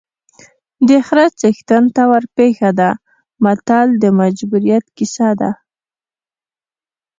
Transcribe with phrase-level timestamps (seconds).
[0.87, 2.89] د خره څښتن ته ورپېښه ده
[3.43, 5.51] متل د مجبوریت کیسه ده